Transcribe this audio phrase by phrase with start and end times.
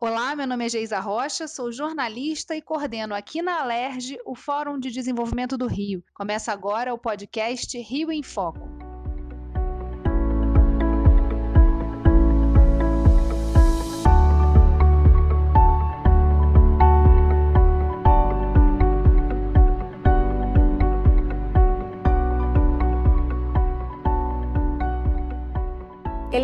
[0.00, 4.78] Olá, meu nome é Geisa Rocha, sou jornalista e coordeno aqui na Alerj o Fórum
[4.78, 6.04] de Desenvolvimento do Rio.
[6.14, 8.87] Começa agora o podcast Rio em Foco.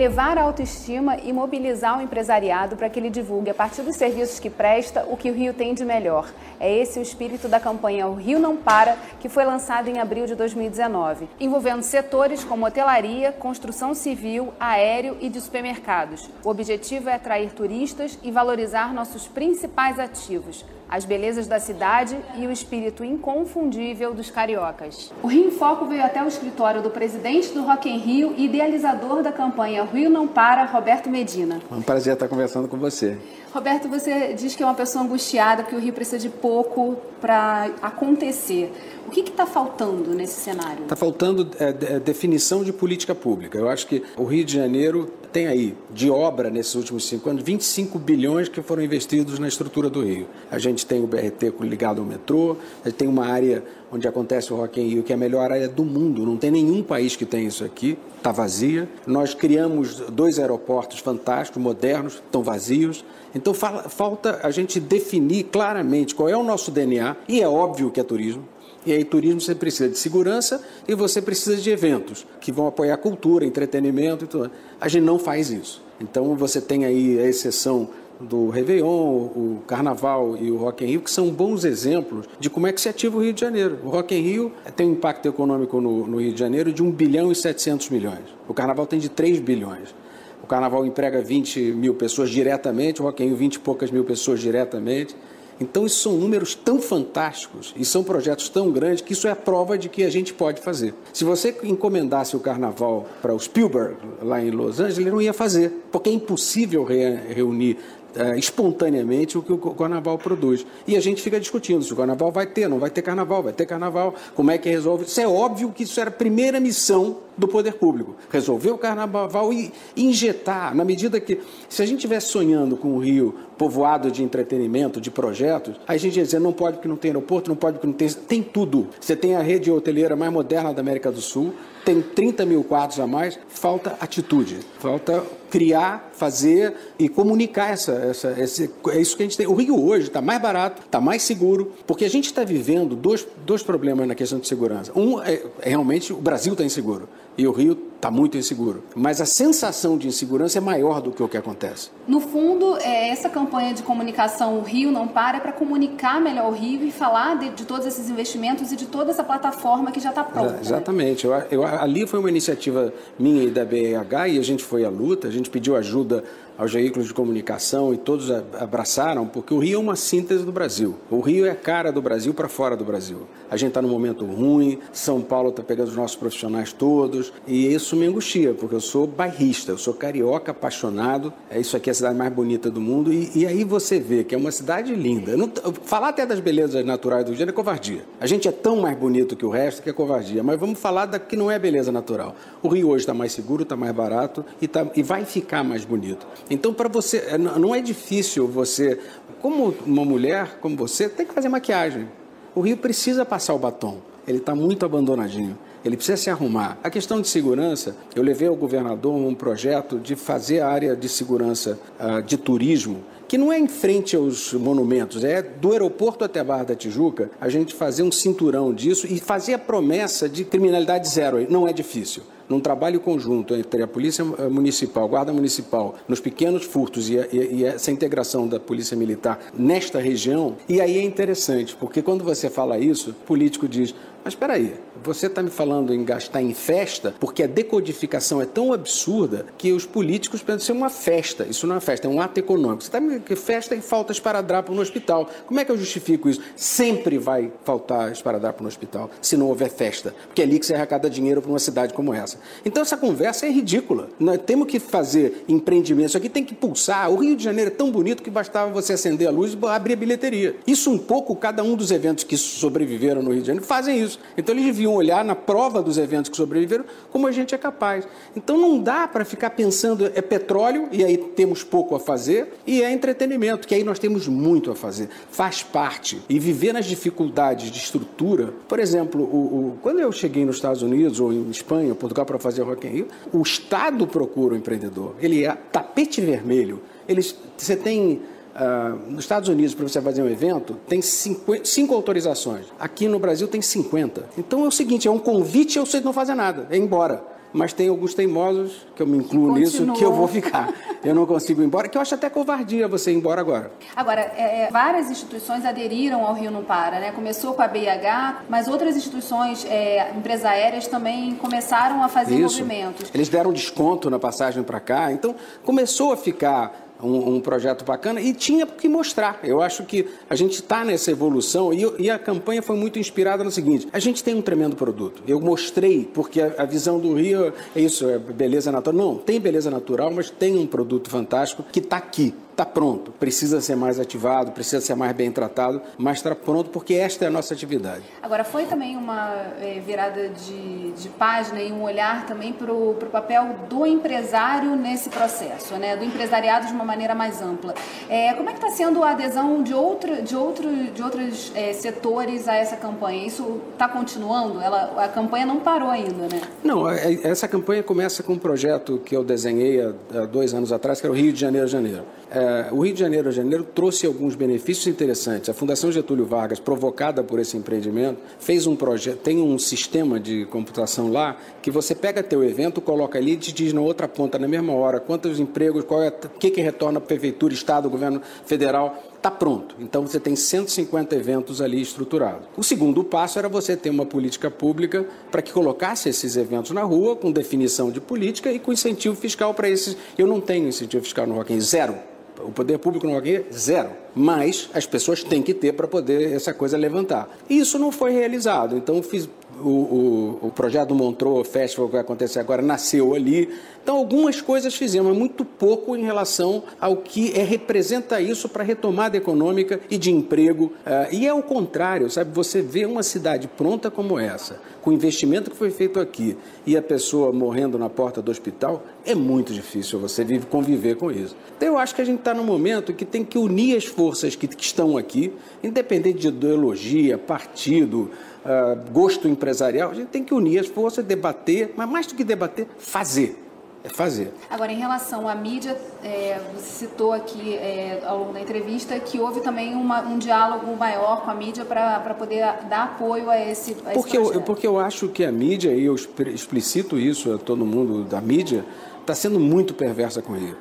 [0.05, 4.39] Elevar a autoestima e mobilizar o empresariado para que ele divulgue, a partir dos serviços
[4.39, 6.31] que presta, o que o Rio tem de melhor.
[6.61, 10.27] É esse o espírito da campanha O Rio Não Para, que foi lançada em abril
[10.27, 16.29] de 2019, envolvendo setores como hotelaria, construção civil, aéreo e de supermercados.
[16.45, 22.47] O objetivo é atrair turistas e valorizar nossos principais ativos, as belezas da cidade e
[22.47, 25.13] o espírito inconfundível dos cariocas.
[25.23, 28.45] O Rio em Foco veio até o escritório do presidente do Rock em Rio e
[28.45, 31.61] idealizador da campanha Rio Não Para, Roberto Medina.
[31.71, 33.17] É um prazer estar conversando com você.
[33.53, 37.71] Roberto, você diz que é uma pessoa angustiada, que o Rio precisa de pouco para
[37.81, 38.73] acontecer.
[39.07, 40.83] O que está faltando nesse cenário?
[40.83, 43.57] Está faltando é, é, definição de política pública.
[43.57, 47.43] Eu acho que o Rio de Janeiro tem aí, de obra nesses últimos cinco anos,
[47.43, 50.29] 25 bilhões que foram investidos na estrutura do Rio.
[50.49, 54.53] A gente tem o BRT ligado ao metrô, a gente tem uma área onde acontece
[54.53, 56.25] o Rock in Rio, que é a melhor área do mundo.
[56.25, 58.89] Não tem nenhum país que tem isso aqui, está vazia.
[59.09, 63.05] Nós criamos dois aeroportos fantásticos, modernos, estão vazios.
[63.35, 67.99] Então falta a gente definir claramente qual é o nosso DNA, e é óbvio que
[67.99, 68.54] é turismo.
[68.87, 72.97] E aí, turismo você precisa de segurança e você precisa de eventos que vão apoiar
[72.99, 74.51] cultura, entretenimento e tudo.
[74.81, 75.83] A gente não faz isso.
[76.01, 77.89] Então, você tem aí a exceção
[78.21, 82.67] do Réveillon, o Carnaval e o Rock in Rio, que são bons exemplos de como
[82.67, 83.79] é que se ativa o Rio de Janeiro.
[83.83, 86.91] O Rock in Rio tem um impacto econômico no, no Rio de Janeiro de 1
[86.91, 88.25] bilhão e 700 milhões.
[88.49, 89.95] O Carnaval tem de 3 bilhões.
[90.43, 94.05] O Carnaval emprega 20 mil pessoas diretamente, o Rock in Rio 20 e poucas mil
[94.05, 95.17] pessoas diretamente.
[95.61, 99.37] Então, isso são números tão fantásticos e são projetos tão grandes que isso é a
[99.37, 100.95] prova de que a gente pode fazer.
[101.13, 105.33] Se você encomendasse o carnaval para o Spielberg, lá em Los Angeles, ele não ia
[105.33, 107.79] fazer, porque é impossível reunir
[108.17, 110.65] é, espontaneamente o que o carnaval produz.
[110.87, 113.53] E a gente fica discutindo se o carnaval vai ter, não vai ter carnaval, vai
[113.53, 115.05] ter carnaval, como é que resolve.
[115.05, 118.15] Isso é óbvio que isso era a primeira missão do poder público.
[118.31, 122.99] Resolver o carnaval e injetar, na medida que, se a gente estivesse sonhando com o
[122.99, 127.11] Rio povoado de entretenimento, de projetos, a gente ia dizer, não pode porque não tem
[127.11, 128.09] aeroporto, não pode porque não tem...
[128.09, 128.89] Tem tudo.
[129.01, 132.99] Você tem a rede hoteleira mais moderna da América do Sul, tem 30 mil quartos
[132.99, 139.23] a mais, falta atitude, falta criar, fazer e comunicar essa, essa, esse, é isso que
[139.23, 139.47] a gente tem.
[139.47, 143.27] O Rio hoje está mais barato, está mais seguro, porque a gente está vivendo dois,
[143.45, 144.91] dois problemas na questão de segurança.
[144.97, 148.85] Um é, é realmente o Brasil está inseguro e o Rio está muito inseguro.
[148.95, 151.91] Mas a sensação de insegurança é maior do que o que acontece.
[152.07, 156.51] No fundo, é, essa campanha de comunicação O Rio Não Para é para comunicar melhor
[156.51, 160.01] o Rio e falar de, de, todos esses investimentos e de toda essa plataforma que
[160.01, 160.53] já está pronta.
[160.53, 160.59] Né?
[160.61, 161.27] Exatamente.
[161.27, 161.47] Né?
[161.51, 164.91] Eu, eu, ali foi uma iniciativa minha e da BEH e a gente foi à
[164.91, 166.25] luta, a gente pediu ajuda
[166.57, 170.95] aos veículos de comunicação e todos abraçaram, porque o Rio é uma síntese do Brasil.
[171.11, 173.27] O Rio é a cara do Brasil para fora do Brasil.
[173.51, 177.73] A gente está num momento ruim, São Paulo está pegando os nossos profissionais todos, e
[177.73, 181.93] isso me angustia, porque eu sou bairrista, eu sou carioca apaixonado, é isso aqui é
[181.93, 184.95] a cidade mais bonita do mundo, e, e aí você vê que é uma cidade
[184.95, 185.37] linda.
[185.37, 185.51] Não,
[185.83, 188.05] falar até das belezas naturais do Rio de Janeiro é covardia.
[188.21, 191.07] A gente é tão mais bonito que o resto que é covardia, mas vamos falar
[191.07, 192.35] da que não é beleza natural.
[192.63, 195.85] O Rio hoje está mais seguro, está mais barato e, tá, e vai ficar mais
[195.85, 196.27] bonito.
[196.49, 198.99] Então, para você, é, não é difícil você,
[199.41, 202.09] como uma mulher como você, tem que fazer maquiagem.
[202.55, 203.99] O Rio precisa passar o batom.
[204.27, 205.59] Ele está muito abandonadinho.
[205.85, 206.79] Ele precisa se arrumar.
[206.83, 211.09] A questão de segurança, eu levei ao governador um projeto de fazer a área de
[211.09, 216.41] segurança uh, de turismo que não é em frente aos monumentos, é do aeroporto até
[216.41, 220.45] a Barra da Tijuca, a gente fazer um cinturão disso e fazer a promessa de
[220.45, 221.45] criminalidade zero.
[221.51, 226.65] Não é difícil num trabalho conjunto entre a Polícia Municipal, a Guarda Municipal, nos pequenos
[226.65, 231.75] furtos e, e, e, essa integração da Polícia Militar nesta região, e aí é interessante,
[231.77, 234.75] porque quando você fala isso, o político diz: mas espera aí,
[235.05, 239.71] você está me falando em gastar em festa porque a decodificação é tão absurda que
[239.73, 241.45] os políticos pensam ser uma festa.
[241.45, 242.83] Isso não é festa, é um ato econômico.
[242.83, 245.29] Você está me que festa e falta esparadrapo no hospital.
[245.47, 246.41] Como é que eu justifico isso?
[246.57, 250.75] Sempre vai faltar esparadrapo no hospital se não houver festa, porque é ali que você
[250.75, 252.39] arrecada dinheiro para uma cidade como essa.
[252.65, 254.09] Então essa conversa é ridícula.
[254.19, 256.13] Nós temos que fazer empreendimentos.
[256.13, 257.11] Isso aqui tem que pulsar.
[257.11, 259.93] O Rio de Janeiro é tão bonito que bastava você acender a luz e abrir
[259.93, 260.57] a bilheteria.
[260.67, 264.14] Isso um pouco cada um dos eventos que sobreviveram no Rio de Janeiro fazem isso.
[264.15, 264.21] Isso.
[264.37, 268.07] Então eles deviam olhar na prova dos eventos que sobreviveram como a gente é capaz.
[268.35, 272.83] Então não dá para ficar pensando é petróleo e aí temos pouco a fazer e
[272.83, 275.09] é entretenimento, que aí nós temos muito a fazer.
[275.31, 276.23] Faz parte.
[276.29, 280.83] E viver nas dificuldades de estrutura, por exemplo, o, o, quando eu cheguei nos Estados
[280.83, 285.15] Unidos ou em Espanha, Portugal para fazer Rock in Rio, o Estado procura o empreendedor.
[285.21, 286.81] Ele é tapete vermelho.
[287.07, 288.23] Eles, você tem
[288.55, 292.67] Uh, nos Estados Unidos, para você fazer um evento, tem cinco, cinco, autorizações.
[292.79, 294.27] Aqui no Brasil tem 50.
[294.39, 297.73] Então é o seguinte: é um convite e você não fazer nada, é embora mas
[297.73, 300.75] tem alguns teimosos, que eu me incluo nisso, que eu vou ficar.
[301.05, 303.71] Eu não consigo ir embora, que eu acho até covardia você ir embora agora.
[303.95, 307.13] Agora, é, é várias instituições aderiram ao Rio Não Para, né?
[307.13, 312.59] Começou com a BIH, mas outras instituições, é, empresas aéreas também começaram a fazer Isso.
[312.59, 313.09] movimentos.
[313.15, 318.21] Eles deram desconto na passagem para cá, então começou a ficar um, um, projeto bacana
[318.21, 319.41] e tinha que mostrar.
[319.43, 323.45] Eu acho que a gente está nessa evolução e, e, a campanha foi muito inspirada
[323.45, 325.23] no seguinte: a gente tem um tremendo produto.
[325.27, 328.97] Eu mostrei, porque a, a visão do Rio é isso, é beleza natural.
[328.97, 333.61] Não, tem beleza natural, mas tem um produto fantástico que está aqui está pronto, precisa
[333.61, 337.31] ser mais ativado, precisa ser mais bem tratado, mas está pronto porque esta é a
[337.31, 338.05] nossa atividade.
[338.23, 339.31] Agora, foi também uma
[339.61, 345.11] é, virada de, de, página e um olhar também para o papel do empresário nesse
[345.11, 345.97] processo, né?
[345.97, 347.75] do empresariado de uma maneira mais ampla.
[348.09, 351.73] É, como é que está sendo a adesão de, outra, de, outro, de outros é,
[351.73, 353.27] setores a essa campanha?
[353.27, 354.61] Isso está continuando?
[354.61, 356.41] Ela, a campanha não parou ainda, né?
[356.63, 360.73] Não, é, essa campanha começa com um projeto que eu desenhei há, há dois anos
[360.73, 362.05] atrás, que era o Rio de Janeiro, Janeiro.
[362.31, 365.49] É, o Rio de Janeiro, Janeiro trouxe alguns benefícios interessantes.
[365.49, 370.47] A Fundação Getúlio Vargas, provocada por esse empreendimento, fez um projeto, tem um sistema de
[370.47, 374.39] computação lá que você pega teu evento, coloca ali e te diz na outra ponta,
[374.39, 377.89] na mesma hora, quantos empregos, qual é, o que, que retorna para a prefeitura, estado,
[377.89, 379.75] governo federal está pronto.
[379.79, 382.47] Então você tem 150 eventos ali estruturados.
[382.59, 386.83] O segundo passo era você ter uma política pública para que colocasse esses eventos na
[386.83, 389.97] rua, com definição de política e com incentivo fiscal para esses.
[390.19, 391.97] Eu não tenho incentivo fiscal no Rock in zero.
[392.41, 393.91] O poder público no Rock zero.
[394.15, 397.27] Mas as pessoas têm que ter para poder essa coisa levantar.
[397.49, 398.77] E isso não foi realizado.
[398.77, 399.27] Então fiz,
[399.61, 403.49] o, o, o, projeto do Montreux Festival que vai acontecer agora nasceu ali.
[403.83, 408.63] Então, algumas coisas fizemos, mas muito pouco em relação ao que é, representa isso para
[408.63, 410.73] a retomada econômica e de emprego.
[410.87, 412.31] Uh, e é o contrário, sabe?
[412.33, 416.35] Você vê uma cidade pronta como essa, com o investimento que foi feito aqui,
[416.67, 421.11] e a pessoa morrendo na porta do hospital, é muito difícil você vive, conviver com
[421.11, 421.37] isso.
[421.57, 424.35] Então, eu acho que a gente está num momento que tem que unir as forças
[424.35, 425.31] que, que estão aqui,
[425.63, 428.11] independente de ideologia, partido,
[428.45, 432.25] uh, gosto empresarial, a gente tem que unir as forças, debater, mas mais do que
[432.25, 433.45] debater, fazer
[433.85, 434.33] é fazer.
[434.49, 439.21] Agora, em relação à mídia, é, você citou aqui é, ao longo da entrevista que
[439.21, 443.77] houve também uma, um diálogo maior com a mídia para poder dar apoio a esse,
[443.85, 447.37] a porque esse eu, Porque eu acho que a mídia, e eu explicito isso a
[447.37, 448.65] todo mundo da mídia,
[449.03, 450.57] está sendo muito perversa com ele.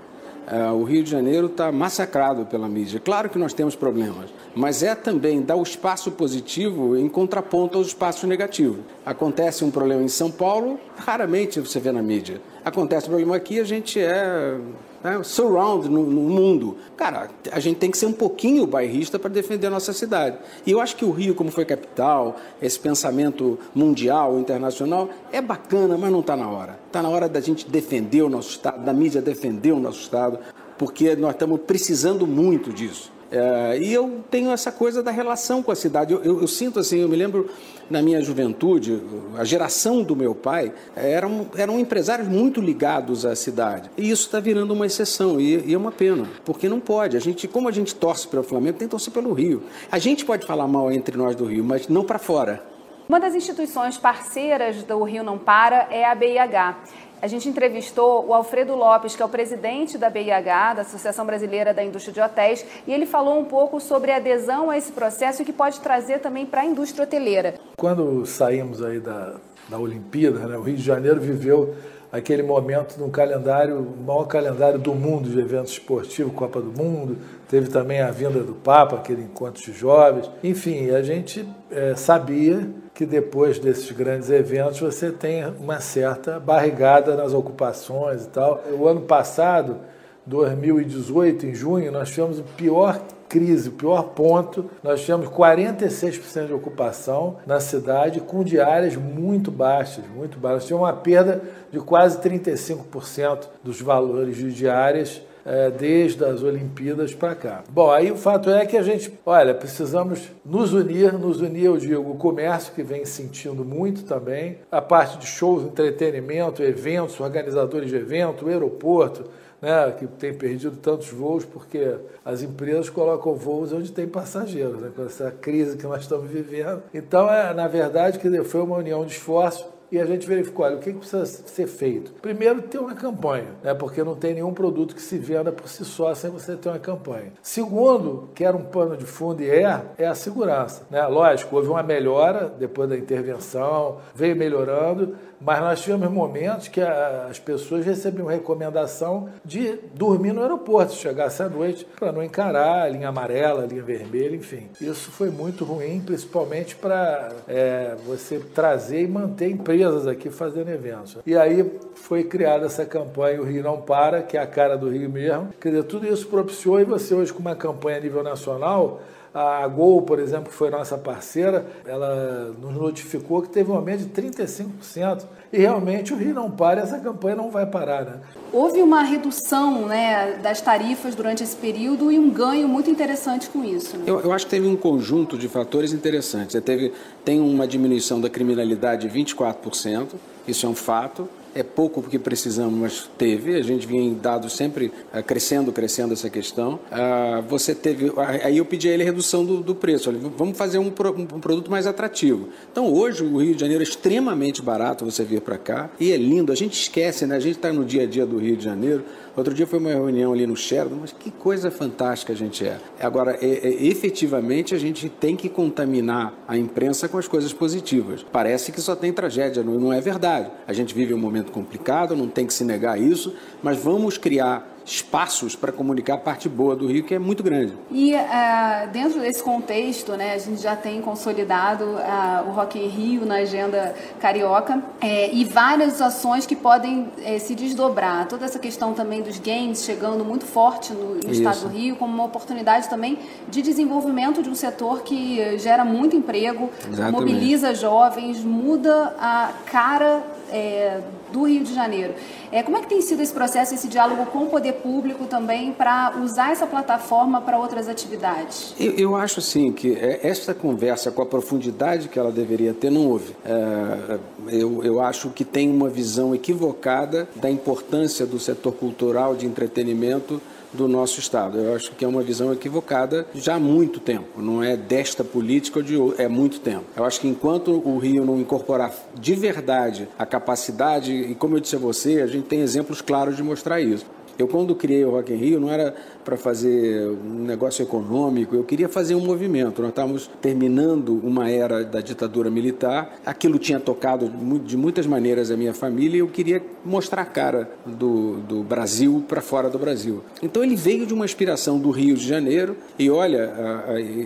[0.46, 3.00] É, o Rio de Janeiro está massacrado pela mídia.
[3.00, 7.88] Claro que nós temos problemas, mas é também dar o espaço positivo em contraponto aos
[7.88, 8.80] espaços negativos.
[9.06, 12.42] Acontece um problema em São Paulo, raramente você vê na mídia.
[12.64, 14.58] Acontece um problema aqui, a gente é
[15.04, 16.78] né, surround no, no, mundo.
[16.96, 20.38] Cara, a gente tem que ser um pouquinho bairrista para defender a nossa cidade.
[20.66, 25.98] E eu acho que o Rio, como foi capital, esse pensamento mundial, internacional, é bacana,
[25.98, 26.80] mas não está na hora.
[26.88, 30.40] Está na hora da gente defender o nosso Estado, da mídia defender o nosso Estado,
[30.78, 33.12] porque nós estamos precisando muito disso.
[33.34, 36.14] É, e eu tenho essa coisa da relação com a cidade.
[36.14, 37.50] Eu, eu, eu, sinto assim, eu me lembro
[37.90, 39.02] na minha juventude,
[39.36, 43.90] a geração do meu pai eram, eram empresários muito ligados à cidade.
[43.98, 47.18] E isso está virando uma exceção, e, e, é uma pena, porque não pode.
[47.18, 49.64] A gente, como a gente torce pelo Flamengo, tem que torcer pelo Rio.
[49.92, 52.64] A gente pode falar mal entre nós do Rio, mas não para fora.
[53.10, 56.78] Uma das instituições parceiras do Rio Não Para é a BIH.
[57.24, 61.74] A gente entrevistou o Alfredo Lopes, que é o presidente da BIH, da Associação Brasileira
[61.74, 65.42] da Indústria de Hotéis, e ele falou um pouco sobre a adesão a esse processo
[65.42, 67.54] e que pode trazer também para a indústria hoteleira.
[67.78, 69.36] Quando saímos aí da,
[69.70, 71.74] da Olimpíada, né, o Rio de Janeiro viveu
[72.12, 77.20] aquele momento no calendário, o maior calendário do mundo de eventos esportivos, Copa do Mundo,
[77.48, 80.30] teve também a vinda do Papa, aquele encontro de jovens.
[80.44, 87.16] Enfim, a gente é, sabia que depois desses grandes eventos você tem uma certa barrigada
[87.16, 88.64] nas ocupações e tal.
[88.78, 89.78] O ano passado,
[90.26, 94.70] 2018, em junho, nós tivemos o pior crise, o pior ponto.
[94.84, 100.66] Nós tivemos 46% de ocupação na cidade, com diárias muito baixas, muito baixas.
[100.66, 107.36] Tivemos uma perda de quase 35% dos valores de diárias é, desde as Olimpíadas para
[107.36, 107.64] cá.
[107.70, 111.78] Bom, aí o fato é que a gente, olha, precisamos nos unir, nos unir, eu
[111.78, 117.90] digo, o comércio que vem sentindo muito também, a parte de shows, entretenimento, eventos, organizadores
[117.90, 119.26] de evento, o aeroporto,
[119.64, 121.96] né, que tem perdido tantos voos porque
[122.26, 126.84] as empresas colocam voos onde tem passageiros, né, com essa crise que nós estamos vivendo.
[126.94, 130.78] Então, é, na verdade, que foi uma união de esforços e a gente verificou, olha,
[130.78, 132.14] o que precisa ser feito?
[132.20, 133.76] Primeiro, ter uma campanha, né?
[133.76, 136.80] porque não tem nenhum produto que se venda por si só sem você ter uma
[136.80, 137.32] campanha.
[137.44, 140.82] Segundo, que era um pano de fundo e é, é a segurança.
[140.90, 141.06] Né?
[141.06, 147.38] Lógico, houve uma melhora depois da intervenção, veio melhorando, mas nós tivemos momentos que as
[147.38, 152.90] pessoas recebiam recomendação de dormir no aeroporto, se chegasse à noite, para não encarar a
[152.90, 154.70] linha amarela, a linha vermelha, enfim.
[154.80, 159.50] Isso foi muito ruim, principalmente para é, você trazer e manter
[159.84, 161.18] empresas aqui fazendo eventos.
[161.26, 164.90] E aí foi criada essa campanha O Rio Não Para, que é a cara do
[164.90, 165.50] Rio mesmo.
[165.60, 169.02] Quer dizer, tudo isso propiciou e você hoje com uma campanha a nível nacional
[169.34, 174.06] a Gol, por exemplo, que foi nossa parceira, ela nos notificou que teve um aumento
[174.06, 175.24] de 35%.
[175.52, 178.06] E realmente o Rio não para, essa campanha não vai parar.
[178.06, 178.20] Né?
[178.52, 183.64] Houve uma redução né, das tarifas durante esse período e um ganho muito interessante com
[183.64, 183.98] isso.
[183.98, 184.04] Né?
[184.06, 186.60] Eu, eu, acho que teve um conjunto de fatores interessantes.
[186.62, 186.94] Teve,
[187.26, 190.10] tem uma diminuição da criminalidade de 24%,
[190.48, 193.56] isso é um fato é pouco porque precisamos, mas teve.
[193.56, 196.80] A gente vinha em dados sempre uh, crescendo, crescendo essa questão.
[196.92, 198.12] Uh, você teve.
[198.44, 200.12] Aí eu pedi a ele redução do, do preço.
[200.38, 202.50] Vamos fazer um, pro, um, produto mais atrativo.
[202.72, 206.18] Então hoje o Rio de Janeiro é extremamente barato você vir para cá e é
[206.18, 206.52] lindo.
[206.52, 207.36] A gente esquece, né?
[207.36, 209.04] A gente está no dia a dia do Rio de Janeiro.
[209.36, 212.78] Outro dia foi uma reunião ali no Sheraton, mas que coisa fantástica a gente é.
[213.00, 218.24] Agora, é, é, efetivamente, a gente tem que contaminar a imprensa com as coisas positivas.
[218.32, 220.52] Parece que só tem tragédia, não, não é verdade.
[220.68, 224.74] A gente vive um momento complicado, não tem que se negar isso, mas vamos criar
[224.86, 227.74] espaços para comunicar a parte boa do Rio, que é muito grande.
[227.92, 232.88] E uh, dentro desse contexto, né, a gente já tem consolidado uh, o Rock in
[232.88, 238.28] Rio na agenda carioca é, e várias ações que podem é, se desdobrar.
[238.28, 242.14] Toda essa questão também dos games chegando muito forte no, no estado do Rio, como
[242.14, 243.20] uma oportunidade também
[243.50, 247.12] de desenvolvimento de um setor que gera muito emprego, Exatamente.
[247.12, 251.02] mobiliza jovens, muda a cara é,
[251.34, 252.14] do Rio de Janeiro.
[252.52, 255.74] É, como é que tem sido esse processo, esse diálogo com o poder público também
[255.74, 258.76] para usar essa plataforma para outras atividades?
[258.80, 262.92] Eu, eu, acho assim que é, esta conversa com a profundidade que ela deveria ter
[262.92, 263.36] não houve.
[263.44, 269.48] É, eu, eu acho que tem uma visão equivocada da importância do setor cultural de
[269.48, 270.40] entretenimento
[270.74, 271.60] do nosso Estado.
[271.60, 275.80] Eu acho que é uma visão equivocada já há muito tempo, não é desta política
[275.80, 276.86] ou de é muito tempo.
[276.96, 281.60] Eu acho que enquanto o Rio não incorporar de verdade a capacidade, e como eu
[281.60, 284.06] disse a você, a gente tem exemplos claros de mostrar isso.
[284.38, 285.94] Eu, quando criei o Rock in Rio, não era
[286.26, 289.82] para fazer um negócio econômico, eu queria fazer um movimento.
[289.82, 294.32] Nós estávamos terminando uma era da ditadura militar, aquilo tinha tocado
[294.66, 299.24] de muitas maneiras a minha família e eu queria mostrar a cara do, do Brasil
[299.28, 300.24] para fora do Brasil.
[300.42, 303.54] Então ele veio de uma inspiração do Rio de Janeiro e olha,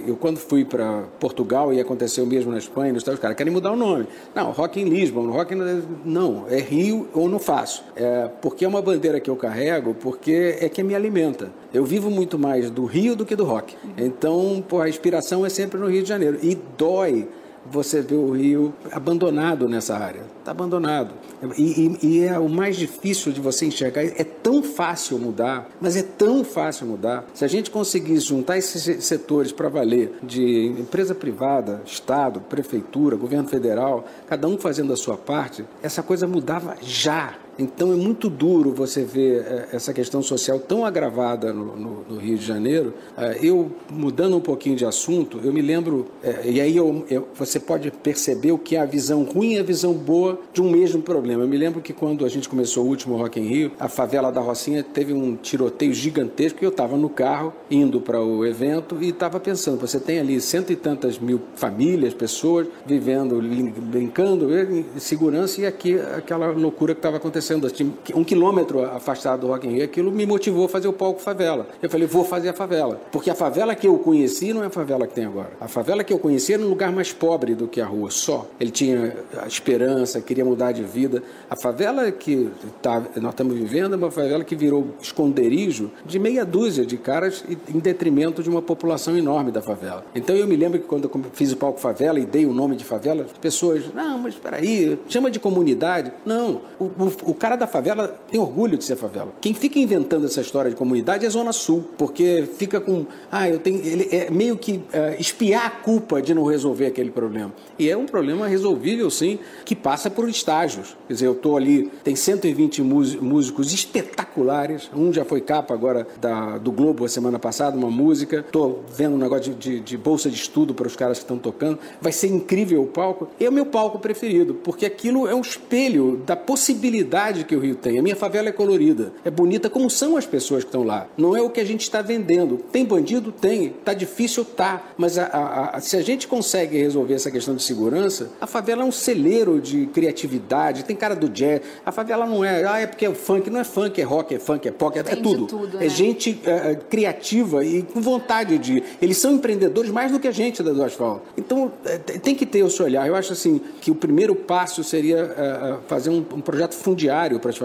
[0.08, 3.52] eu quando fui para Portugal e aconteceu mesmo na Espanha, nos Estados os caras querem
[3.52, 4.08] mudar o nome.
[4.34, 5.84] Não, Rock em Lisbon, Rock in...
[6.06, 7.84] Não, é Rio ou não faço.
[7.96, 11.52] É, porque é uma bandeira que eu carrego porque é que me alimenta.
[11.74, 13.76] Eu vivo muito mais do Rio do que do rock.
[13.98, 16.40] Então, pô, a inspiração é sempre no Rio de Janeiro.
[16.42, 17.28] E dói
[17.70, 20.22] você ver o Rio abandonado nessa área.
[20.40, 21.14] Está abandonado.
[21.58, 24.04] E, e, e, é o mais difícil de você enxergar.
[24.04, 27.26] É tão fácil mudar, mas é tão fácil mudar.
[27.34, 33.48] Se a gente conseguisse juntar esses setores para valer, de empresa privada, Estado, Prefeitura, Governo
[33.48, 37.36] Federal, cada um fazendo a sua parte, essa coisa mudava já.
[37.60, 42.18] Então é muito duro você ver é, essa questão social tão agravada no, no, no
[42.18, 42.94] Rio de Janeiro.
[43.18, 47.28] É, eu, mudando um pouquinho de assunto, eu me lembro, é, e aí eu, eu,
[47.34, 50.70] você pode perceber o que é a visão ruim e a visão boa de um
[50.70, 51.44] mesmo problema.
[51.44, 54.32] Eu me lembro que quando a gente começou o último Rock in Rio, a favela
[54.32, 58.98] da Rocinha teve um tiroteio gigantesco e eu estava no carro indo para o evento
[59.02, 63.42] e estava pensando, você tem ali cento e tantas mil famílias, pessoas vivendo,
[63.82, 69.42] brincando, em segurança e aqui aquela loucura que estava acontecendo acontecendo, assim, um quilômetro afastado
[69.42, 71.68] do Rock in Rio, aquilo me motivou a fazer o palco favela.
[71.82, 73.00] Eu falei, vou fazer a favela.
[73.12, 75.52] Porque a favela que eu conheci não é a favela que tem agora.
[75.60, 78.46] A favela que eu conheci era um lugar mais pobre do que a rua, só.
[78.60, 79.16] Ele tinha
[79.48, 81.24] esperança, queria mudar de vida.
[81.50, 82.50] A favela que
[82.82, 87.44] tá, nós estamos vivendo é uma favela que virou esconderijo de meia dúzia de caras
[87.74, 90.06] em detrimento de uma população enorme da favela.
[90.14, 92.76] Então eu me lembro que quando eu fiz o palco favela e dei o nome
[92.76, 96.12] de favela, as pessoas, não, mas espera aí, chama de comunidade.
[96.26, 99.34] Não, o, o, o cara da favela tem orgulho de ser favela.
[99.40, 103.06] Quem fica inventando essa história de comunidade é Zona Sul, porque fica com.
[103.32, 103.80] Ah, eu tenho.
[103.80, 107.54] Ele é meio que uh, espiar a culpa de não resolver aquele problema.
[107.78, 110.98] E é um problema resolvível, sim, que passa por estágios.
[111.08, 114.90] Quer dizer, eu estou ali, tem 120 músicos espetaculares.
[114.96, 118.40] Um já foi capa agora da, do Globo a semana passada, uma música.
[118.40, 121.38] Estou vendo um negócio de, de, de bolsa de estudo para os caras que estão
[121.38, 121.80] tocando.
[122.02, 123.28] Vai ser incrível o palco.
[123.40, 127.76] É o meu palco preferido, porque aquilo é um espelho da possibilidade que o Rio
[127.76, 128.00] tem.
[128.00, 131.08] A minha favela é colorida, é bonita como são as pessoas que estão lá.
[131.18, 132.58] Não é o que a gente está vendendo.
[132.72, 133.32] Tem bandido?
[133.32, 133.70] Tem.
[133.84, 134.46] Tá difícil?
[134.46, 134.84] Tá.
[134.98, 138.84] Mas a, a, a, se a gente consegue resolver essa questão de segurança, a favela
[138.84, 140.84] é um celeiro de criatividade.
[140.84, 141.62] Tem cara do jazz.
[141.86, 143.50] A favela não é, ah, é porque é funk.
[143.50, 145.46] Não é funk, é rock, é funk, é pop, é, é tudo.
[145.46, 145.78] tudo.
[145.78, 145.90] É né?
[145.90, 148.84] gente é, é, criativa e com vontade de.
[149.02, 151.24] Eles são empreendedores mais do que a gente da do asfalto.
[151.38, 153.08] Então é, tem que ter o seu olhar.
[153.08, 157.17] Eu acho assim que o primeiro passo seria é, fazer um, um projeto fundiário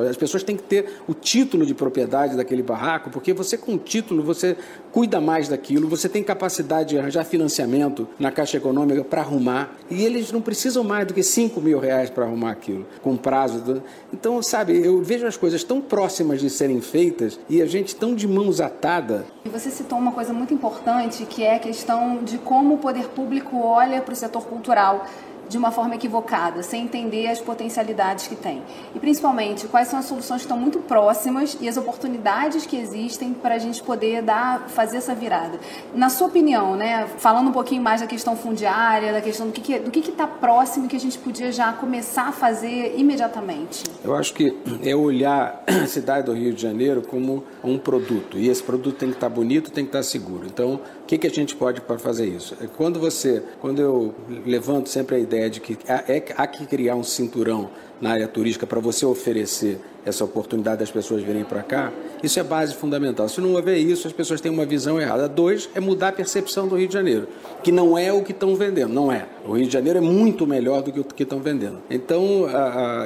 [0.09, 3.79] As pessoas têm que ter o título de propriedade daquele barraco, porque você com o
[3.79, 4.57] título você
[4.91, 9.73] cuida mais daquilo, você tem capacidade de arranjar financiamento na Caixa Econômica para arrumar.
[9.91, 13.83] E eles não precisam mais do que 5 mil reais para arrumar aquilo, com prazo.
[14.13, 18.15] Então, sabe, eu vejo as coisas tão próximas de serem feitas e a gente tão
[18.15, 19.25] de mãos atada.
[19.45, 23.09] E você citou uma coisa muito importante, que é a questão de como o poder
[23.09, 25.07] público olha para o setor cultural
[25.53, 28.63] de uma forma equivocada, sem entender as potencialidades que tem.
[28.95, 33.35] E principalmente, quais são as soluções que estão muito próximas e as oportunidades que existem
[33.35, 35.61] para a gente poder dar, fazer essa virada.
[35.95, 39.73] Na sua opinião, né, falando um pouquinho mais da questão fundiária, da questão do que
[39.73, 43.85] está que, que tá próximo que a gente podia já começar a fazer imediatamente?
[44.03, 48.39] Eu acho que é olhar a cidade do Rio de Janeiro como um produto.
[48.39, 50.47] E esse produto tem que estar tá bonito, tem que estar tá seguro.
[50.47, 52.57] Então, o que, que a gente pode para fazer isso?
[52.63, 54.15] É quando você, quando eu
[54.47, 57.71] levanto sempre a ideia de que há, é, há que criar um cinturão
[58.01, 61.93] na área turística para você oferecer essa oportunidade das pessoas virem para cá,
[62.23, 63.29] isso é base fundamental.
[63.29, 65.29] Se não houver isso, as pessoas têm uma visão errada.
[65.29, 67.29] Dois, é mudar a percepção do Rio de Janeiro,
[67.63, 69.27] que não é o que estão vendendo, não é.
[69.47, 71.79] O Rio de Janeiro é muito melhor do que o que estão vendendo.
[71.91, 72.47] Então,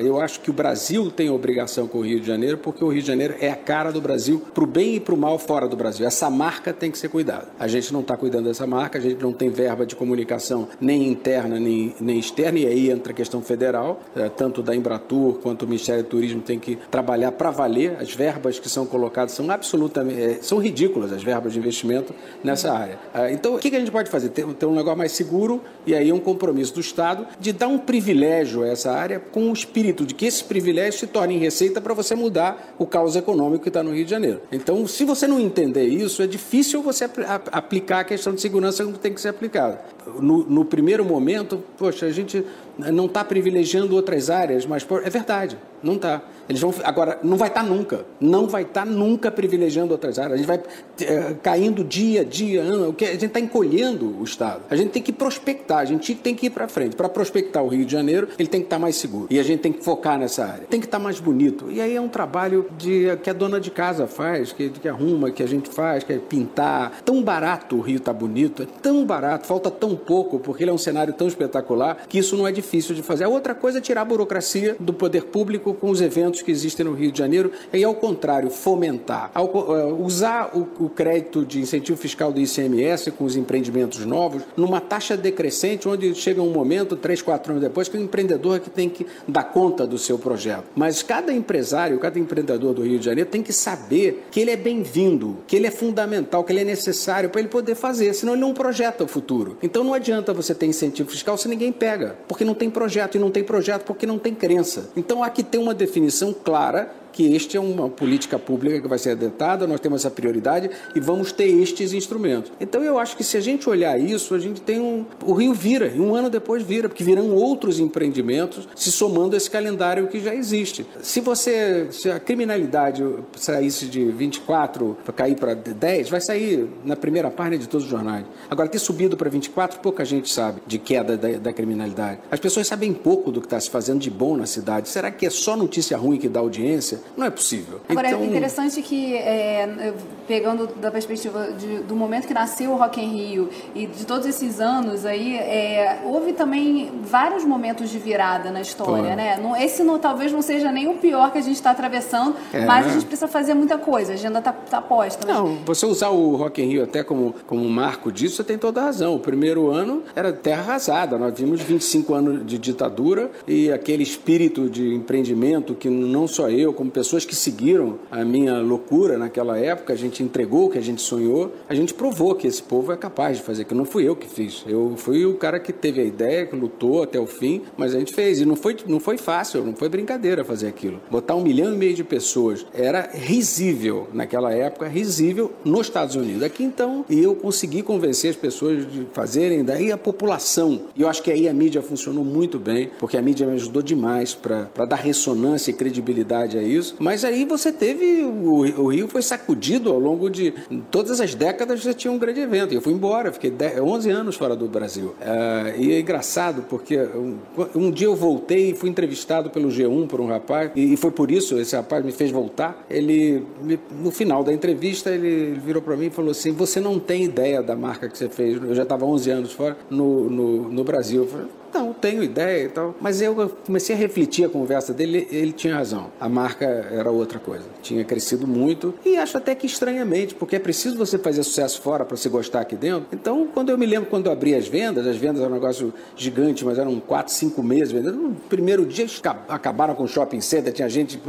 [0.02, 3.00] eu acho que o Brasil tem obrigação com o Rio de Janeiro, porque o Rio
[3.00, 5.66] de Janeiro é a cara do Brasil, para o bem e para o mal fora
[5.66, 6.06] do Brasil.
[6.06, 7.48] Essa marca tem que ser cuidada.
[7.58, 11.08] A gente não está cuidando dessa marca, a gente não tem verba de comunicação nem
[11.08, 15.62] interna nem, nem externa, e aí entra a questão federal, é, tanto da Embratur quanto
[15.62, 17.96] o Ministério do Turismo tem que trabalhar para valer.
[18.00, 22.72] As verbas que são colocadas são absolutamente, é, são ridículas as verbas de investimento nessa
[22.72, 22.98] área.
[23.14, 24.30] É, então, o que a gente pode fazer?
[24.30, 28.62] Ter, um negócio mais seguro e aí um compromisso do Estado de dar um privilégio
[28.62, 32.14] a essa área com o espírito de que esse privilégio se torne receita para você
[32.14, 34.40] mudar o caos econômico que está no Rio de Janeiro.
[34.50, 37.08] Então, se você não entender isso, é difícil você
[37.52, 39.80] aplicar a questão de segurança como tem que ser aplicada.
[40.20, 42.44] No, no primeiro momento, poxa, a gente
[42.78, 46.22] não está privilegiando outras áreas, mas é verdade, não está.
[46.48, 50.18] Eles vão agora não vai estar tá nunca, não vai estar tá nunca privilegiando outras
[50.18, 50.34] áreas.
[50.34, 50.60] A gente vai
[51.00, 54.62] é, caindo dia a dia, ano, a gente está encolhendo o estado.
[54.70, 56.94] A gente tem que prospectar, a gente tem que ir para frente.
[56.94, 59.42] Para prospectar o Rio de Janeiro, ele tem que estar tá mais seguro e a
[59.42, 60.66] gente tem que focar nessa área.
[60.68, 61.70] Tem que estar tá mais bonito.
[61.70, 65.30] E aí é um trabalho de que a dona de casa faz, que, que arruma,
[65.30, 67.00] que a gente faz, que é pintar.
[67.04, 70.74] Tão barato o Rio tá bonito, é tão barato, falta tão pouco porque ele é
[70.74, 73.24] um cenário tão espetacular que isso não é difícil de fazer.
[73.24, 76.84] A outra coisa é tirar a burocracia do poder público com os eventos que existem
[76.84, 79.30] no Rio de Janeiro e, ao contrário, fomentar.
[79.34, 84.42] Ao, uh, usar o, o, crédito de incentivo fiscal do ICMS com os empreendimentos novos
[84.56, 88.60] numa taxa decrescente, onde chega um momento, três, quatro anos depois, que o empreendedor é
[88.60, 90.64] que tem que dar conta do seu projeto.
[90.74, 94.56] Mas cada empresário, cada empreendedor do Rio de Janeiro tem que saber que ele é
[94.56, 98.42] bem-vindo, que ele é fundamental, que ele é necessário para ele poder fazer, senão ele
[98.42, 99.56] não projeta o futuro.
[99.62, 103.18] Então não adianta você ter incentivo fiscal se ninguém pega, porque não tem projeto, e
[103.18, 104.90] não tem projeto porque não tem crença.
[104.96, 108.98] Então há que ter uma definição clara que este é uma política pública que vai
[108.98, 112.52] ser adotada, nós temos essa prioridade e vamos ter estes instrumentos.
[112.60, 115.06] Então eu acho que se a gente olhar isso, a gente tem um.
[115.24, 119.38] O Rio vira, e um ano depois vira, porque virão outros empreendimentos se somando a
[119.38, 120.86] esse calendário que já existe.
[121.00, 121.86] Se você.
[121.90, 123.02] Se a criminalidade
[123.34, 127.90] saísse de 24 para cair para 10, vai sair na primeira página de todos os
[127.90, 128.26] jornais.
[128.50, 132.20] Agora, ter subido para 24, pouca gente sabe de queda da, da criminalidade.
[132.30, 134.90] As pessoas sabem pouco do que está se fazendo de bom na cidade.
[134.90, 137.05] Será que é só notícia ruim que dá audiência?
[137.16, 137.80] Não é possível.
[137.88, 138.20] Agora, então...
[138.20, 139.92] é interessante que, é,
[140.26, 144.26] pegando da perspectiva de, do momento que nasceu o Rock in Rio e de todos
[144.26, 149.38] esses anos aí, é, houve também vários momentos de virada na história, né?
[149.42, 152.64] Não, esse não, talvez não seja nem o pior que a gente está atravessando, é,
[152.64, 155.26] mas a gente precisa fazer muita coisa, a agenda está tá posta.
[155.26, 155.36] Mas...
[155.36, 158.80] Não, você usar o Rock in Rio até como, como marco disso, você tem toda
[158.80, 159.14] a razão.
[159.14, 164.68] O primeiro ano era terra arrasada, nós vimos 25 anos de ditadura e aquele espírito
[164.68, 169.92] de empreendimento que não só eu, como pessoas que seguiram a minha loucura naquela época,
[169.92, 172.96] a gente entregou o que a gente sonhou, a gente provou que esse povo é
[172.96, 174.64] capaz de fazer, que não fui eu que fiz.
[174.66, 177.98] Eu fui o cara que teve a ideia, que lutou até o fim, mas a
[177.98, 178.40] gente fez.
[178.40, 180.98] E não foi, não foi fácil, não foi brincadeira fazer aquilo.
[181.10, 186.42] Botar um milhão e meio de pessoas era risível naquela época, risível nos Estados Unidos.
[186.42, 190.84] Aqui então, e eu consegui convencer as pessoas de fazerem, daí a população.
[190.96, 193.82] E eu acho que aí a mídia funcionou muito bem, porque a mídia me ajudou
[193.82, 196.85] demais para dar ressonância e credibilidade a isso.
[196.98, 200.52] Mas aí você teve, o, o Rio foi sacudido ao longo de
[200.90, 202.72] todas as décadas, você tinha um grande evento.
[202.72, 205.14] Eu fui embora, fiquei 10, 11 anos fora do Brasil.
[205.20, 207.38] Uh, e é engraçado, porque um,
[207.74, 211.10] um, dia eu voltei e fui entrevistado pelo G1 por um rapaz, e, e foi
[211.10, 212.84] por isso, esse rapaz me fez voltar.
[212.90, 216.98] Ele, me, no final da entrevista, ele virou para mim e falou assim: Você não
[216.98, 218.62] tem ideia da marca que você fez.
[218.62, 221.22] Eu já estava 11 anos fora no, no, no Brasil.
[221.22, 222.94] Eu falei, não, tenho ideia e tal.
[223.00, 226.10] Mas eu comecei a refletir a conversa dele, ele tinha razão.
[226.20, 227.64] A marca era outra coisa.
[227.82, 232.04] Tinha crescido muito e acho até que estranhamente, porque é preciso você fazer sucesso fora
[232.04, 233.06] para você gostar aqui dentro.
[233.12, 235.92] Então, quando eu me lembro quando eu abri as vendas, as vendas eram um negócio
[236.16, 238.16] gigante, mas eram quatro, cinco meses vendendo.
[238.16, 239.06] No primeiro dia
[239.48, 241.20] acabaram com o shopping center, tinha gente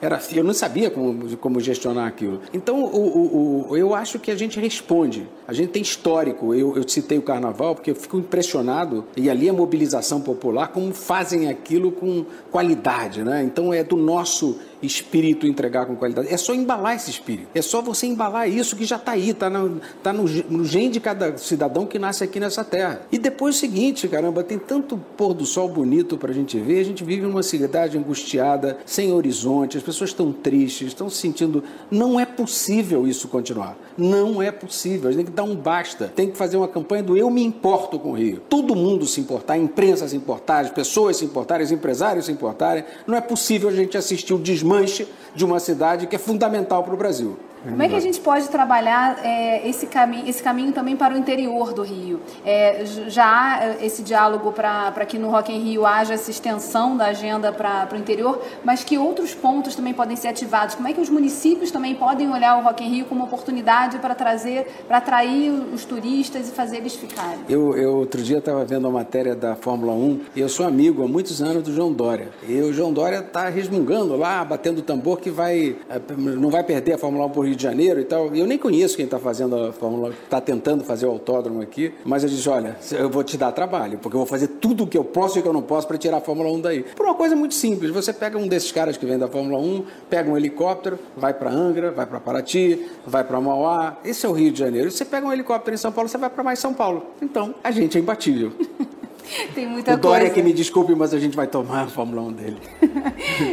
[0.00, 2.40] era eu não sabia como, como gestionar aquilo.
[2.52, 5.26] Então, o, o, o, eu acho que a gente responde.
[5.46, 6.54] A gente tem histórico.
[6.54, 10.68] Eu, eu citei o carnaval porque eu fico impressionado e ali a mobilização mobilização popular,
[10.68, 13.44] como fazem aquilo com qualidade, né?
[13.44, 16.32] Então é do nosso espírito entregar com qualidade.
[16.32, 17.48] É só embalar esse espírito.
[17.54, 20.90] É só você embalar isso que já está aí, está no, tá no, no gene
[20.90, 23.02] de cada cidadão que nasce aqui nessa terra.
[23.10, 26.80] E depois o seguinte, caramba, tem tanto pôr do sol bonito para a gente ver.
[26.80, 31.62] A gente vive numa cidade angustiada, sem horizonte, as pessoas estão tristes, estão se sentindo.
[31.90, 33.76] Não é possível isso continuar.
[33.96, 35.08] Não é possível.
[35.08, 36.12] A gente tem que dar um basta.
[36.14, 38.40] Tem que fazer uma campanha do eu me importo com o Rio.
[38.48, 42.32] Todo mundo se importar, a imprensa se importar, as pessoas se importarem, os empresários se
[42.32, 42.84] importarem.
[43.06, 46.84] Não é possível a gente assistir o desmonte desmanche de uma cidade que é fundamental
[46.84, 47.38] para o Brasil.
[47.62, 51.18] Como é que a gente pode trabalhar é, esse, caminho, esse caminho também para o
[51.18, 52.20] interior do Rio?
[52.44, 56.96] É, já há é, esse diálogo para que no Rock in Rio haja essa extensão
[56.96, 60.74] da agenda para o interior, mas que outros pontos também podem ser ativados?
[60.74, 64.14] Como é que os municípios também podem olhar o Rock in Rio como oportunidade para
[64.14, 67.40] trazer, para atrair os turistas e fazer eles ficarem?
[67.48, 71.02] Eu, eu outro dia estava vendo a matéria da Fórmula 1 e eu sou amigo
[71.02, 72.28] há muitos anos do João Dória.
[72.46, 76.94] E o João Dória está resmungando lá, batendo tambor que vai, é, não vai perder
[76.94, 78.34] a Fórmula 1 por Rio de Janeiro e tal.
[78.34, 81.92] E eu nem conheço quem está fazendo a Fórmula, está tentando fazer o autódromo aqui,
[82.04, 84.86] mas eu disse: olha, eu vou te dar trabalho, porque eu vou fazer tudo o
[84.86, 86.82] que eu posso e o que eu não posso para tirar a Fórmula 1 daí.
[86.82, 89.84] Por uma coisa muito simples: você pega um desses caras que vem da Fórmula 1,
[90.08, 93.98] pega um helicóptero, vai para Angra, vai para Paraty, vai para Mauá.
[94.04, 94.90] Esse é o Rio de Janeiro.
[94.90, 97.06] Você pega um helicóptero em São Paulo, você vai para mais São Paulo.
[97.20, 98.52] Então, a gente é imbatível.
[99.54, 100.34] Tem muita o Dória coisa.
[100.34, 102.58] que me desculpe, mas a gente vai tomar a Fórmula 1 dele.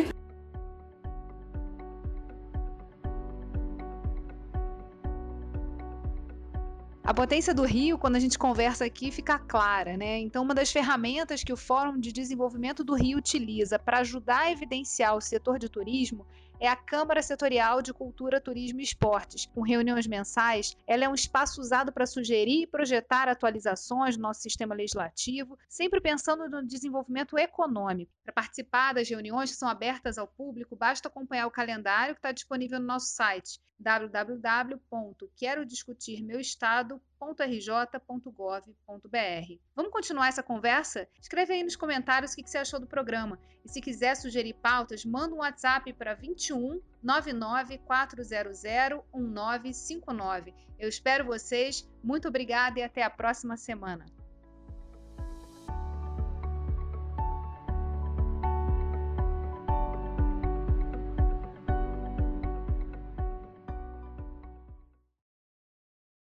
[7.16, 10.20] potência do Rio, quando a gente conversa aqui, fica clara, né?
[10.20, 14.52] Então, uma das ferramentas que o Fórum de Desenvolvimento do Rio utiliza para ajudar a
[14.52, 16.26] evidenciar o setor de turismo
[16.60, 19.46] é a Câmara Setorial de Cultura, Turismo e Esportes.
[19.48, 24.42] Com reuniões mensais, ela é um espaço usado para sugerir e projetar atualizações do nosso
[24.42, 28.12] sistema legislativo, sempre pensando no desenvolvimento econômico.
[28.24, 32.32] Para participar das reuniões que são abertas ao público, basta acompanhar o calendário que está
[32.32, 33.60] disponível no nosso site
[37.20, 39.60] www.querodiscutirmeuestado.rj.gov.br.
[39.76, 41.08] Vamos continuar essa conversa?
[41.20, 43.40] Escreve aí nos comentários o que você achou do programa.
[43.64, 48.64] E se quiser sugerir pautas, manda um WhatsApp para 21 99 400
[49.14, 50.54] 1959.
[50.78, 51.90] Eu espero vocês.
[52.04, 54.06] Muito obrigada e até a próxima semana.